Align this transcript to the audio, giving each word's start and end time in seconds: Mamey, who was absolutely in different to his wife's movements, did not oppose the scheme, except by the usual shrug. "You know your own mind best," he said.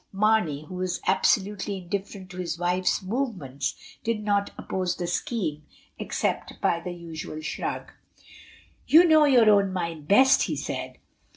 Mamey, 0.11 0.65
who 0.65 0.73
was 0.77 0.99
absolutely 1.05 1.77
in 1.77 1.87
different 1.87 2.31
to 2.31 2.37
his 2.37 2.57
wife's 2.57 3.03
movements, 3.03 3.75
did 4.03 4.23
not 4.23 4.49
oppose 4.57 4.95
the 4.95 5.05
scheme, 5.05 5.63
except 5.99 6.59
by 6.59 6.79
the 6.79 6.89
usual 6.91 7.39
shrug. 7.39 7.91
"You 8.87 9.03
know 9.05 9.25
your 9.25 9.47
own 9.47 9.71
mind 9.71 10.07
best," 10.07 10.41
he 10.45 10.55
said. 10.55 10.97